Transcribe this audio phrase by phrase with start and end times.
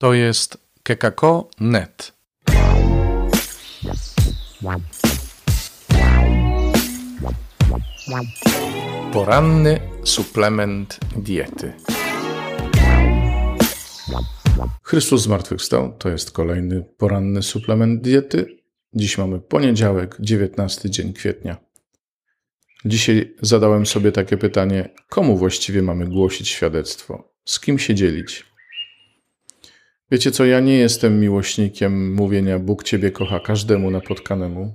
[0.00, 2.12] To jest kekako.net.
[9.12, 11.72] Poranny suplement diety.
[14.82, 15.92] Chrystus zmartwychwstał.
[15.98, 18.56] To jest kolejny poranny suplement diety.
[18.94, 21.56] Dziś mamy poniedziałek, 19 dzień kwietnia.
[22.84, 27.32] Dzisiaj zadałem sobie takie pytanie: komu właściwie mamy głosić świadectwo?
[27.44, 28.49] Z kim się dzielić?
[30.10, 34.74] Wiecie co, ja nie jestem miłośnikiem mówienia Bóg Ciebie kocha każdemu napotkanemu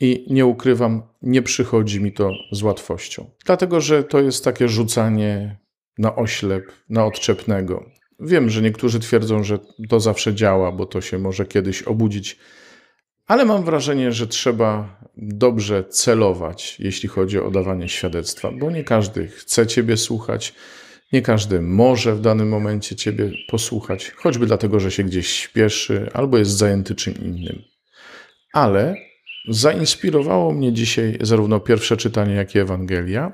[0.00, 3.30] i nie ukrywam, nie przychodzi mi to z łatwością.
[3.44, 5.56] Dlatego, że to jest takie rzucanie
[5.98, 7.90] na oślep, na odczepnego.
[8.20, 9.58] Wiem, że niektórzy twierdzą, że
[9.88, 12.38] to zawsze działa, bo to się może kiedyś obudzić,
[13.26, 19.28] ale mam wrażenie, że trzeba dobrze celować, jeśli chodzi o dawanie świadectwa, bo nie każdy
[19.28, 20.54] chce Ciebie słuchać,
[21.12, 26.38] nie każdy może w danym momencie Ciebie posłuchać, choćby dlatego, że się gdzieś śpieszy albo
[26.38, 27.62] jest zajęty czym innym.
[28.52, 28.94] Ale
[29.48, 33.32] zainspirowało mnie dzisiaj zarówno pierwsze czytanie, jak i Ewangelia,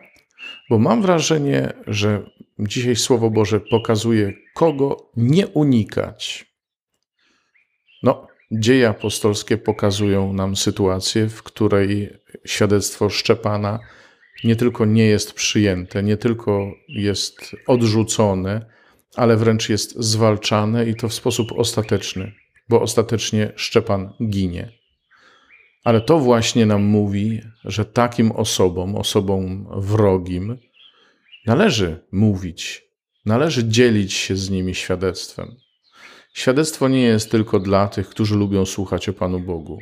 [0.71, 6.47] bo mam wrażenie, że dzisiaj Słowo Boże pokazuje, kogo nie unikać.
[8.03, 13.79] No, dzieje apostolskie pokazują nam sytuację, w której świadectwo Szczepana
[14.45, 18.67] nie tylko nie jest przyjęte, nie tylko jest odrzucone,
[19.17, 22.33] ale wręcz jest zwalczane i to w sposób ostateczny,
[22.69, 24.73] bo ostatecznie Szczepan ginie.
[25.85, 30.59] Ale to właśnie nam mówi, że takim osobom, osobom wrogim,
[31.47, 32.83] należy mówić,
[33.27, 35.57] należy dzielić się z nimi świadectwem.
[36.35, 39.79] Świadectwo nie jest tylko dla tych, którzy lubią słuchać o Panu Bogu,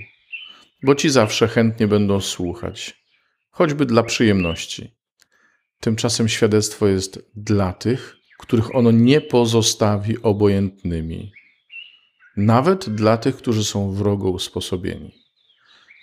[0.83, 3.04] bo ci zawsze chętnie będą słuchać
[3.55, 4.91] choćby dla przyjemności.
[5.81, 11.33] Tymczasem świadectwo jest dla tych, których ono nie pozostawi obojętnymi,
[12.37, 15.15] nawet dla tych, którzy są wrogo usposobieni.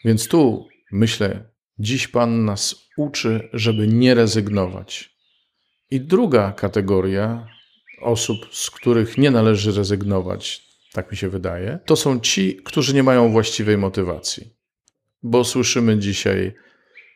[0.05, 5.15] Więc tu myślę, dziś Pan nas uczy, żeby nie rezygnować.
[5.91, 7.47] I druga kategoria
[8.01, 13.03] osób, z których nie należy rezygnować, tak mi się wydaje, to są ci, którzy nie
[13.03, 14.53] mają właściwej motywacji.
[15.23, 16.53] Bo słyszymy dzisiaj,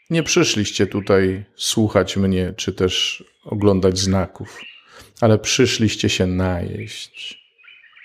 [0.09, 4.61] nie przyszliście tutaj słuchać mnie, czy też oglądać znaków,
[5.21, 7.45] ale przyszliście się najeść.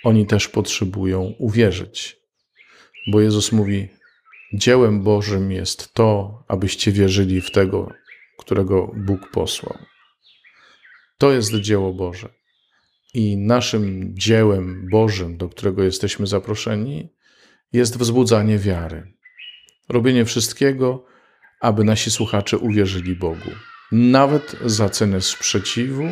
[0.05, 2.17] Oni też potrzebują uwierzyć,
[3.13, 3.89] bo Jezus mówi:
[4.53, 7.93] Dziełem Bożym jest to, abyście wierzyli w tego,
[8.39, 9.79] którego Bóg posłał.
[11.19, 12.29] To jest dzieło Boże.
[13.15, 17.09] I naszym dziełem Bożym, do którego jesteśmy zaproszeni,
[17.73, 19.13] jest wzbudzanie wiary.
[19.89, 21.07] Robienie wszystkiego,
[21.61, 23.51] aby nasi słuchacze uwierzyli Bogu.
[23.93, 26.09] Nawet za cenę sprzeciwu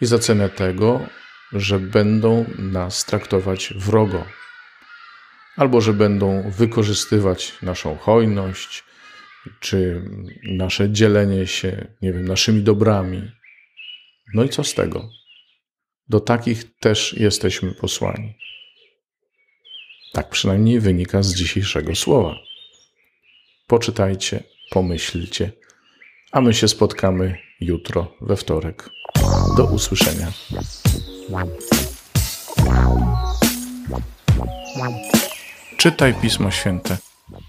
[0.00, 1.06] i za cenę tego,
[1.52, 4.26] że będą nas traktować wrogo,
[5.56, 8.84] albo że będą wykorzystywać naszą hojność,
[9.60, 10.02] czy
[10.42, 13.30] nasze dzielenie się, nie wiem, naszymi dobrami.
[14.34, 15.10] No i co z tego?
[16.08, 18.34] Do takich też jesteśmy posłani.
[20.12, 22.36] Tak przynajmniej wynika z dzisiejszego słowa.
[23.66, 25.52] Poczytajcie pomyślcie.
[26.32, 28.90] A my się spotkamy jutro, we wtorek.
[29.56, 30.26] Do usłyszenia.
[35.76, 36.96] Czytaj Pismo Święte.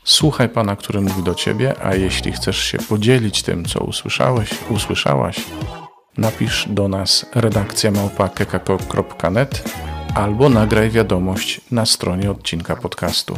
[0.04, 5.36] Słuchaj Pana, który mówi do Ciebie, a jeśli chcesz się podzielić tym, co usłyszałeś, usłyszałaś,
[6.18, 9.64] napisz do nas redakcja małpa.kekako.net
[10.16, 13.38] albo nagraj wiadomość na stronie odcinka podcastu.